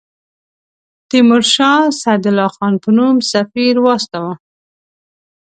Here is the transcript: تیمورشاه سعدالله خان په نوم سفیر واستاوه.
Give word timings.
تیمورشاه 1.09 1.81
سعدالله 2.01 2.49
خان 2.55 2.73
په 2.83 2.89
نوم 2.97 3.15
سفیر 3.31 3.75
واستاوه. 3.81 4.33